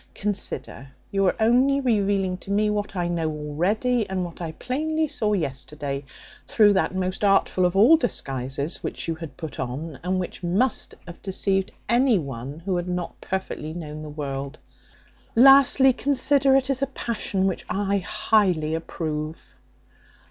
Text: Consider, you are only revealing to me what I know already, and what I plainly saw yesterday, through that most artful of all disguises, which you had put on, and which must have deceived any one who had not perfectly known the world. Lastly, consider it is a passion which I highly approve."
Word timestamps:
Consider, 0.15 0.89
you 1.11 1.27
are 1.27 1.35
only 1.39 1.79
revealing 1.79 2.35
to 2.37 2.49
me 2.49 2.71
what 2.71 2.95
I 2.95 3.07
know 3.07 3.29
already, 3.29 4.09
and 4.09 4.25
what 4.25 4.41
I 4.41 4.53
plainly 4.53 5.07
saw 5.07 5.33
yesterday, 5.33 6.03
through 6.47 6.73
that 6.73 6.95
most 6.95 7.23
artful 7.23 7.67
of 7.67 7.75
all 7.75 7.97
disguises, 7.97 8.77
which 8.81 9.07
you 9.07 9.13
had 9.13 9.37
put 9.37 9.59
on, 9.59 9.99
and 10.01 10.19
which 10.19 10.41
must 10.41 10.95
have 11.05 11.21
deceived 11.21 11.71
any 11.87 12.17
one 12.17 12.61
who 12.65 12.77
had 12.77 12.87
not 12.87 13.21
perfectly 13.21 13.75
known 13.75 14.01
the 14.01 14.09
world. 14.09 14.57
Lastly, 15.35 15.93
consider 15.93 16.55
it 16.55 16.71
is 16.71 16.81
a 16.81 16.87
passion 16.87 17.45
which 17.45 17.63
I 17.69 17.99
highly 17.99 18.73
approve." 18.73 19.53